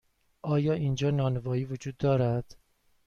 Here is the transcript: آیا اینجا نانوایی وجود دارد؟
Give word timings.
آیا 0.41 0.73
اینجا 0.73 1.09
نانوایی 1.11 1.65
وجود 1.65 1.97
دارد؟ 1.97 2.57